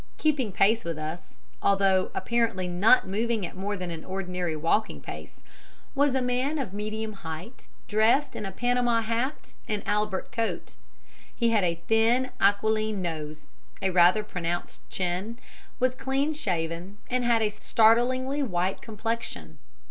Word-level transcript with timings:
Keeping 0.17 0.51
pace 0.51 0.83
with 0.83 0.97
us, 0.97 1.35
although 1.61 2.09
apparently 2.15 2.67
not 2.67 3.07
moving 3.07 3.45
at 3.45 3.55
more 3.55 3.77
than 3.77 3.91
an 3.91 4.03
ordinary 4.03 4.55
walking 4.55 4.99
pace, 4.99 5.41
was 5.93 6.15
a 6.15 6.23
man 6.23 6.57
of 6.57 6.73
medium 6.73 7.13
height, 7.13 7.67
dressed 7.87 8.35
in 8.35 8.43
a 8.43 8.51
panama 8.51 9.01
hat 9.01 9.53
and 9.67 9.83
albert 9.87 10.31
coat. 10.31 10.73
He 11.35 11.49
had 11.51 11.63
a 11.63 11.83
thin, 11.85 12.31
aquiline 12.41 13.03
nose, 13.03 13.51
a 13.79 13.91
rather 13.91 14.23
pronounced 14.23 14.81
chin, 14.89 15.37
was 15.79 15.93
clean 15.93 16.33
shaven, 16.33 16.97
and 17.11 17.23
had 17.23 17.43
a 17.43 17.49
startlingly 17.51 18.41
white 18.41 18.81
complexion. 18.81 19.59